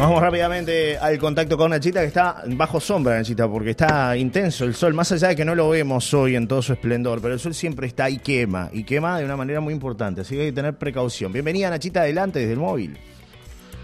[0.00, 4.74] Vamos rápidamente al contacto con Nachita que está bajo sombra, Nachita, porque está intenso el
[4.74, 7.38] sol, más allá de que no lo vemos hoy en todo su esplendor, pero el
[7.38, 10.46] sol siempre está y quema, y quema de una manera muy importante, así que hay
[10.46, 11.34] que tener precaución.
[11.34, 12.96] Bienvenida Nachita adelante desde el móvil.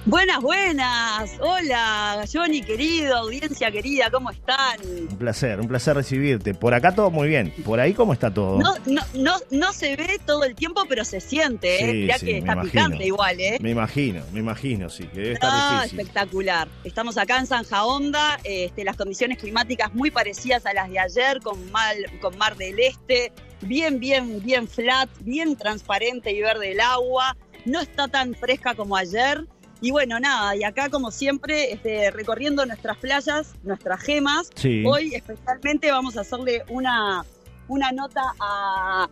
[0.07, 1.33] Buenas, buenas.
[1.41, 4.79] Hola, Johnny querido, audiencia querida, ¿cómo están?
[4.87, 6.55] Un placer, un placer recibirte.
[6.55, 7.53] Por acá todo muy bien.
[7.65, 8.57] ¿Por ahí cómo está todo?
[8.57, 11.93] No, no, no, no se ve todo el tiempo, pero se siente, ¿eh?
[11.93, 13.59] Mirá que está picante igual, ¿eh?
[13.61, 15.99] Me imagino, me imagino, sí, que debe estar Ah, difícil.
[16.01, 16.69] espectacular.
[16.85, 21.41] Estamos acá en Zanja Honda, este, las condiciones climáticas muy parecidas a las de ayer,
[21.41, 23.33] con, mal, con Mar del Este,
[23.63, 27.37] bien, bien, bien flat, bien transparente y verde el agua.
[27.65, 29.45] No está tan fresca como ayer.
[29.81, 34.83] Y bueno, nada, y acá como siempre, este, recorriendo nuestras playas, nuestras gemas, Sí.
[34.87, 37.25] hoy especialmente vamos a hacerle una,
[37.69, 39.09] una nota a,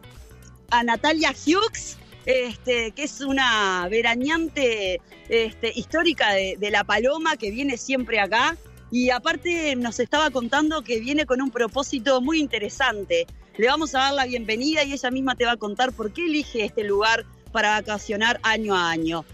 [0.70, 7.50] a Natalia Hughes, este, que es una veraneante este, histórica de, de La Paloma que
[7.50, 8.56] viene siempre acá.
[8.90, 13.26] Y aparte nos estaba contando que viene con un propósito muy interesante.
[13.56, 16.24] Le vamos a dar la bienvenida y ella misma te va a contar por qué
[16.26, 19.24] elige este lugar para vacacionar año a año.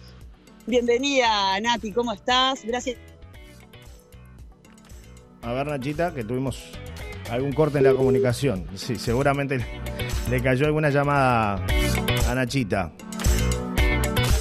[0.67, 2.65] Bienvenida, Nati, ¿cómo estás?
[2.65, 2.97] Gracias.
[5.43, 6.63] A ver, Nachita, que tuvimos
[7.31, 8.67] algún corte en la comunicación.
[8.75, 9.65] Sí, seguramente
[10.29, 11.65] le cayó alguna llamada
[12.29, 12.93] a Nachita.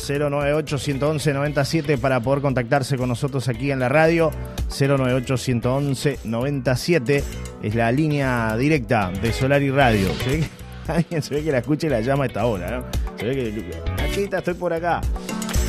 [0.09, 4.31] 098-111-97 para poder contactarse con nosotros aquí en la radio.
[4.69, 7.23] 098-111-97
[7.61, 10.09] es la línea directa de Solar y Radio.
[10.23, 10.49] Se ve que,
[10.91, 12.83] alguien se ve que la escucha y la llama a esta hora, ¿no?
[13.17, 13.63] Se ve que,
[13.97, 15.01] Nachita, estoy por acá.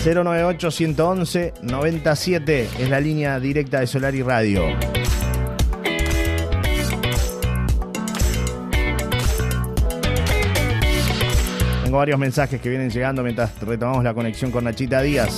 [0.05, 4.65] 098-111-97 es la línea directa de Solar y Radio.
[11.85, 15.37] Tengo varios mensajes que vienen llegando mientras retomamos la conexión con Nachita Díaz.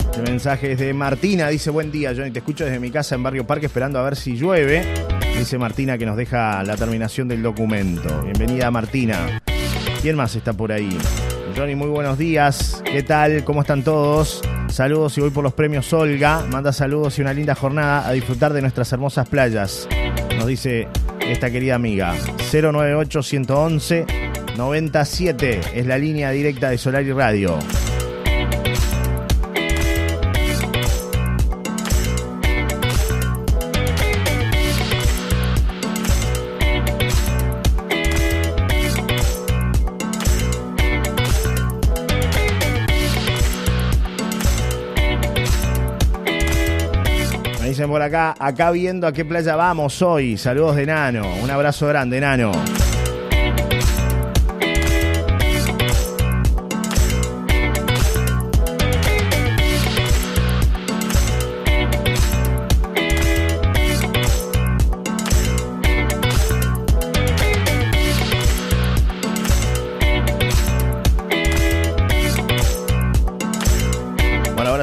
[0.00, 3.22] Este mensaje es de Martina, dice buen día, Johnny, te escucho desde mi casa en
[3.22, 4.84] Barrio Parque esperando a ver si llueve.
[5.38, 8.24] Dice Martina que nos deja la terminación del documento.
[8.24, 9.40] Bienvenida Martina.
[10.02, 10.98] ¿Quién más está por ahí?
[11.56, 12.82] Johnny, muy buenos días.
[12.84, 13.44] ¿Qué tal?
[13.44, 14.42] ¿Cómo están todos?
[14.68, 16.44] Saludos y voy por los premios Olga.
[16.50, 19.88] Manda saludos y una linda jornada a disfrutar de nuestras hermosas playas.
[20.36, 20.88] Nos dice
[21.20, 22.14] esta querida amiga.
[22.52, 24.06] 098 111
[24.56, 27.58] 97 es la línea directa de Solar y Radio.
[48.08, 50.36] Acá, viendo a qué playa vamos hoy.
[50.36, 51.22] Saludos de Nano.
[51.42, 52.52] Un abrazo grande, Nano.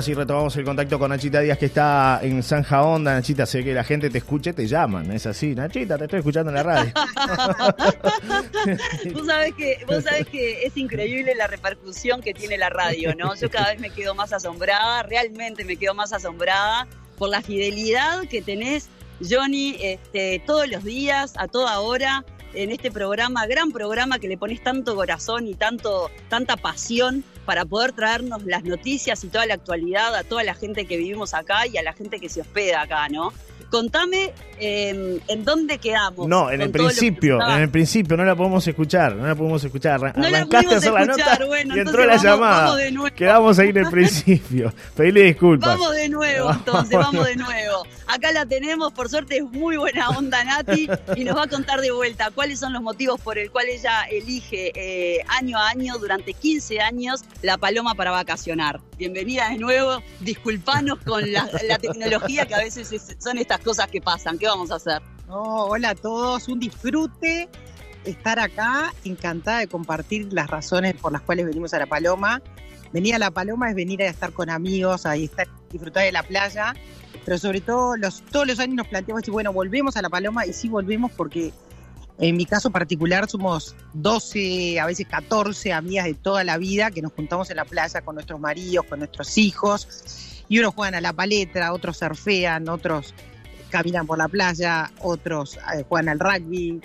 [0.05, 3.15] Sí retomamos el contacto con Nachita Díaz que está en Zanja Onda.
[3.15, 5.11] Nachita, sé que la gente te escuche, te llaman.
[5.11, 5.55] Es así.
[5.55, 6.93] Nachita, te estoy escuchando en la radio.
[9.15, 13.33] Vos sabés que, vos sabés que es increíble la repercusión que tiene la radio, ¿no?
[13.33, 16.87] Yo cada vez me quedo más asombrada, realmente me quedo más asombrada
[17.17, 18.89] por la fidelidad que tenés,
[19.27, 22.23] Johnny, este, todos los días, a toda hora,
[22.53, 27.65] en este programa, gran programa que le pones tanto corazón y tanto, tanta pasión para
[27.65, 31.67] poder traernos las noticias y toda la actualidad a toda la gente que vivimos acá
[31.67, 33.31] y a la gente que se hospeda acá, ¿no?
[33.71, 36.27] Contame eh, en dónde quedamos.
[36.27, 39.99] No, en el principio, en el principio no la podemos escuchar, no la podemos escuchar.
[39.99, 42.75] Arran- No la Arrancaste a hacer la escuchar, nota bueno, y entró la vamos- llamada.
[42.75, 43.11] vamos.
[43.11, 44.73] Quedamos ahí en el principio.
[44.95, 45.69] Pedirle disculpas.
[45.79, 47.83] Vamos de nuevo, entonces, vamos de nuevo.
[48.07, 51.81] Acá la tenemos, por suerte es muy buena onda Nati y nos va a contar
[51.81, 55.97] de vuelta cuáles son los motivos por el cual ella elige eh, año a año,
[55.97, 58.79] durante 15 años, la paloma para vacacionar.
[58.97, 61.47] Bienvenida de nuevo, disculpanos con la,
[61.79, 64.37] tecnología que a veces es- son estas cosas que pasan.
[64.37, 65.01] ¿Qué vamos a hacer?
[65.27, 67.49] No, hola a todos, un disfrute
[68.03, 72.41] estar acá, encantada de compartir las razones por las cuales venimos a La Paloma.
[72.93, 76.23] Venir a La Paloma es venir a estar con amigos, a estar, disfrutar de la
[76.23, 76.73] playa,
[77.23, 80.45] pero sobre todo los, todos los años nos planteamos decir, bueno, volvemos a La Paloma
[80.45, 81.53] y sí volvemos porque
[82.17, 87.01] en mi caso particular somos 12, a veces 14 amigas de toda la vida que
[87.01, 91.01] nos juntamos en la playa con nuestros maridos, con nuestros hijos, y unos juegan a
[91.01, 93.13] la paleta, otros surfean, otros
[93.69, 96.81] caminan por la playa, otros eh, juegan al rugby,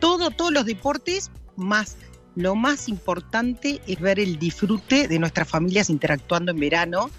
[0.00, 1.96] todo, todos los deportes, más
[2.36, 7.10] lo más importante es ver el disfrute de nuestras familias interactuando en verano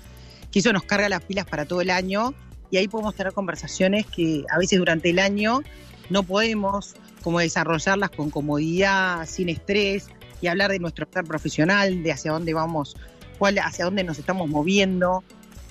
[0.56, 2.34] que eso nos carga las pilas para todo el año
[2.72, 5.64] y ahí podemos tener conversaciones que a veces durante el año
[6.10, 10.08] no podemos como desarrollarlas con comodidad, sin estrés
[10.40, 12.96] y hablar de nuestro plan profesional, de hacia dónde vamos,
[13.38, 15.26] cuál, hacia dónde nos estamos moviendo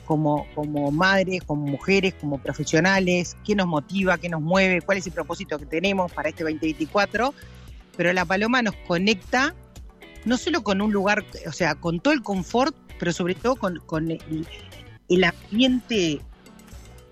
[0.04, 5.06] como, como madres, como mujeres, como profesionales, qué nos motiva, qué nos mueve, cuál es
[5.06, 7.32] el propósito que tenemos para este 2024.
[7.96, 9.54] Pero la paloma nos conecta
[10.24, 14.10] no solo con un lugar, o sea, con todo el confort, pero sobre todo con,
[14.10, 16.20] el, ambiente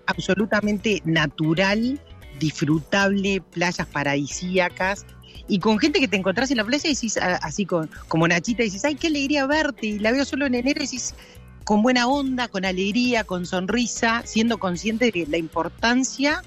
[0.05, 1.99] absolutamente natural,
[2.39, 5.05] disfrutable, playas paradisíacas,
[5.47, 8.63] y con gente que te encontrás en la playa y decís, así con, como Nachita,
[8.63, 11.15] y dices, ay, qué alegría verte, y la veo solo en enero, y decís,
[11.63, 16.41] con buena onda, con alegría, con sonrisa, siendo consciente de la importancia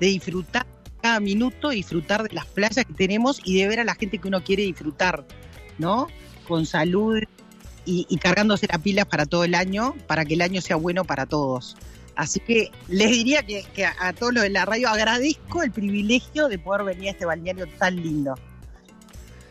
[0.00, 0.66] de disfrutar
[1.00, 4.28] cada minuto, disfrutar de las playas que tenemos y de ver a la gente que
[4.28, 5.26] uno quiere disfrutar,
[5.78, 6.08] ¿no?
[6.46, 7.18] Con salud
[7.84, 11.26] y, cargándose las pilas para todo el año, para que el año sea bueno para
[11.26, 11.76] todos.
[12.14, 15.72] Así que les diría que, que a, a todos los de la radio agradezco el
[15.72, 18.34] privilegio de poder venir a este balneario tan lindo.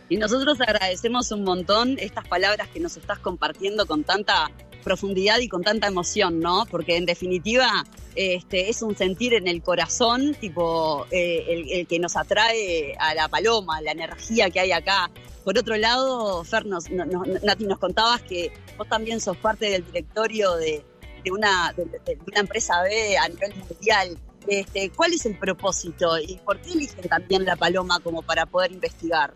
[0.09, 4.51] Y nosotros agradecemos un montón estas palabras que nos estás compartiendo con tanta
[4.81, 6.65] profundidad y con tanta emoción, ¿no?
[6.69, 7.85] Porque en definitiva
[8.15, 13.27] este, es un sentir en el corazón, tipo eh, el, que nos atrae a la
[13.27, 15.09] paloma, la energía que hay acá.
[15.43, 17.07] Por otro lado, Fer, nos, nos,
[17.43, 20.83] Nati, nos contabas que vos también sos parte del directorio de,
[21.23, 24.17] de, una, de, de una empresa B a nivel mundial.
[24.47, 28.71] Este, ¿Cuál es el propósito y por qué eligen también la paloma como para poder
[28.71, 29.33] investigar?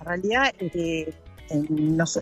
[0.00, 1.14] En realidad, eh,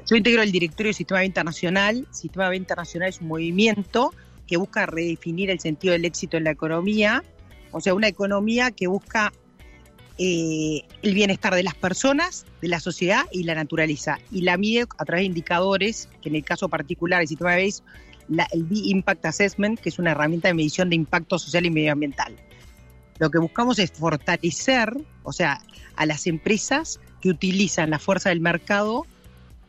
[0.07, 2.07] yo integro el directorio del Sistema B Internacional.
[2.11, 4.13] Sistema B Internacional es un movimiento
[4.47, 7.23] que busca redefinir el sentido del éxito en la economía,
[7.71, 9.33] o sea, una economía que busca
[10.19, 14.19] eh, el bienestar de las personas, de la sociedad y la naturaleza.
[14.31, 17.67] Y la mide a través de indicadores, que en el caso particular del Sistema B
[17.67, 17.83] es
[18.53, 22.37] el B-Impact Assessment, que es una herramienta de medición de impacto social y medioambiental.
[23.19, 25.61] Lo que buscamos es fortalecer, o sea,
[25.97, 29.07] a las empresas que utilizan la fuerza del mercado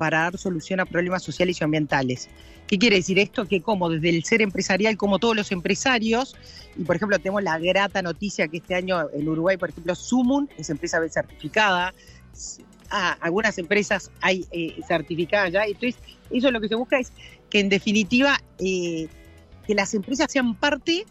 [0.02, 2.28] para dar solución a problemas sociales y ambientales.
[2.66, 3.46] ¿Qué quiere decir esto?
[3.46, 6.36] Que como desde el ser empresarial, como todos los empresarios,
[6.76, 10.50] y por ejemplo tenemos la grata noticia que este año en Uruguay, por ejemplo, Sumun
[10.58, 11.94] es empresa certificada,
[12.90, 15.98] ah, algunas empresas hay eh, certificadas ya, entonces
[16.32, 17.12] eso lo que se busca es
[17.52, 19.08] que en definitiva eh,
[19.68, 21.06] que las empresas sean parte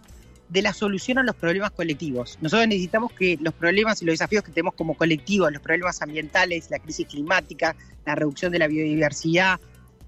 [0.50, 2.36] de la solución a los problemas colectivos.
[2.40, 6.70] Nosotros necesitamos que los problemas y los desafíos que tenemos como colectivo, los problemas ambientales,
[6.70, 9.60] la crisis climática, la reducción de la biodiversidad,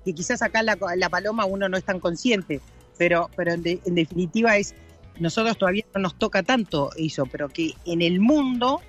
[0.04, 2.60] que quizás acá la, la Paloma uno no es tan consciente,
[2.98, 4.74] pero, pero en, de, en, definitiva es,
[5.20, 8.82] nosotros todavía no nos toca tanto eso, pero que en el mundo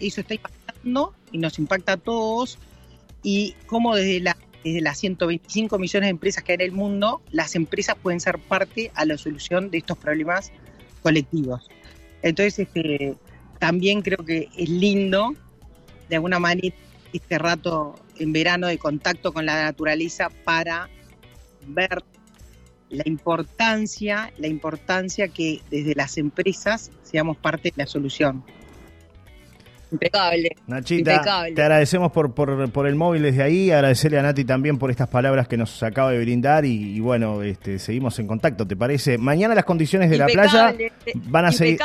[0.00, 2.58] eso está impactando y nos impacta a todos,
[3.22, 7.22] y como desde, la, desde las 125 millones de empresas que hay en el mundo,
[7.30, 10.50] las empresas pueden ser parte a la solución de estos problemas
[11.06, 11.68] colectivos.
[12.22, 13.14] Entonces, este,
[13.60, 15.34] también creo que es lindo,
[16.08, 16.74] de alguna manera,
[17.12, 20.90] este rato en verano de contacto con la naturaleza para
[21.64, 22.02] ver
[22.90, 28.42] la importancia, la importancia que desde las empresas seamos parte de la solución.
[29.92, 30.56] Impecable.
[30.66, 31.52] Nachita, impecable.
[31.52, 35.08] te agradecemos por, por, por, el móvil desde ahí, agradecerle a Nati también por estas
[35.08, 39.16] palabras que nos acaba de brindar y, y bueno, este, seguimos en contacto, ¿te parece?
[39.16, 40.92] Mañana las condiciones de impecable, la playa
[41.26, 41.78] van a seguir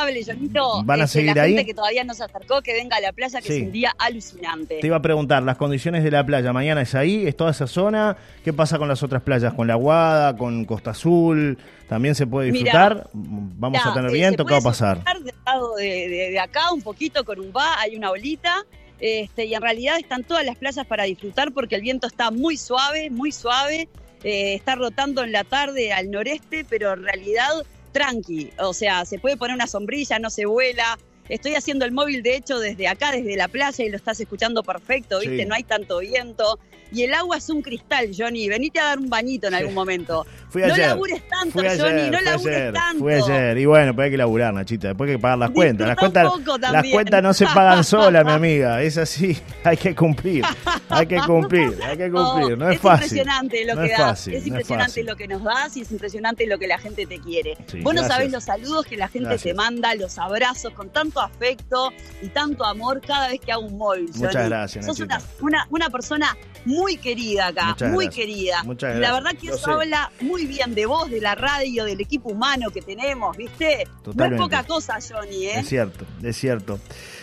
[0.84, 1.52] van a seguir la ahí.
[1.54, 3.58] gente que todavía no se acercó, que venga a la playa, que sí.
[3.58, 4.80] es un día alucinante.
[4.82, 7.68] Te iba a preguntar, las condiciones de la playa, mañana es ahí, es toda esa
[7.68, 9.54] zona, ¿qué pasa con las otras playas?
[9.54, 11.58] ¿Con la Guada, con Costa Azul?
[11.92, 13.10] ¿También se puede disfrutar?
[13.14, 14.46] Mirá, ¿Vamos a tener viento?
[14.46, 15.04] ¿Qué va a pasar?
[15.04, 18.66] Del lado de, de, de, acá, un poquito con un va, hay una olita.
[19.00, 22.58] Este, y en realidad están todas las playas para disfrutar porque el viento está muy
[22.58, 23.90] suave, muy suave.
[24.24, 27.50] Eh, está rotando en la tarde al noreste, pero en realidad
[27.92, 28.52] tranqui.
[28.60, 31.00] O sea, se puede poner una sombrilla, no se vuela.
[31.30, 34.64] Estoy haciendo el móvil, de hecho, desde acá, desde la playa, y lo estás escuchando
[34.64, 35.38] perfecto, ¿viste?
[35.38, 35.46] Sí.
[35.46, 36.60] No hay tanto viento
[36.92, 38.48] y el agua es un cristal, Johnny.
[38.50, 40.26] Venite a dar un bañito en algún momento.
[40.50, 40.80] Fui ayer.
[40.80, 43.00] No labures tanto, fui ayer, Johnny, no labures ayer, tanto.
[43.00, 43.58] Fui ayer.
[43.58, 44.90] Y bueno, pues hay que laburar, Nachita.
[44.90, 45.88] Después hay que pagar las cuentas.
[45.88, 46.32] Las cuentas,
[46.72, 48.82] las cuentas no se pagan solas, mi amiga.
[48.82, 49.38] Es así.
[49.64, 50.44] Hay que cumplir.
[50.90, 51.78] Hay que cumplir.
[51.84, 52.58] Hay que cumplir.
[52.58, 53.04] No, no es, es fácil.
[53.20, 53.98] impresionante lo no que es.
[53.98, 57.06] Fácil, es impresionante no lo que nos das y es impresionante lo que la gente
[57.06, 57.58] te quiere.
[57.68, 59.44] Sí, Vos no sabés los saludos que la gente Gracias.
[59.44, 63.78] te manda, los abrazos con tanto afecto y tanto amor cada vez que hago un
[63.78, 64.10] móvil.
[64.16, 64.50] Muchas Johnny.
[64.50, 68.26] gracias, Sos una, una, una persona muy muy querida acá, Muchas muy gracias.
[68.26, 68.64] querida.
[68.64, 69.24] Muchas Y la gracias.
[69.24, 69.72] verdad que Lo eso sé.
[69.72, 73.88] habla muy bien de vos, de la radio, del equipo humano que tenemos, ¿viste?
[74.16, 75.60] No es poca cosa, Johnny, ¿eh?
[75.60, 76.80] Es cierto, es cierto.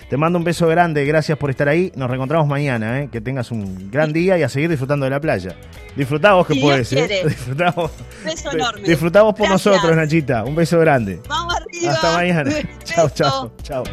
[0.09, 1.93] Te mando un beso grande, gracias por estar ahí.
[1.95, 3.09] Nos reencontramos mañana, ¿eh?
[3.13, 5.55] que tengas un gran día y a seguir disfrutando de la playa.
[5.97, 7.25] Disfrutá vos que podés, ¿eh?
[7.77, 7.91] vos.
[8.25, 8.89] Beso enorme.
[8.89, 9.67] Disfrutá vos por Gracias.
[9.75, 10.45] nosotros, Nachita.
[10.45, 11.21] Un beso grande.
[11.29, 11.93] Vamos arriba.
[11.93, 12.51] Hasta mañana.
[12.85, 13.85] Chao, chao, chao.